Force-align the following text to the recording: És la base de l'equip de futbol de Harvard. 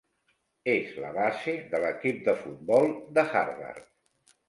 És 0.73 0.95
la 1.03 1.11
base 1.19 1.55
de 1.75 1.83
l'equip 1.85 2.25
de 2.31 2.37
futbol 2.43 2.93
de 3.19 3.29
Harvard. 3.31 3.91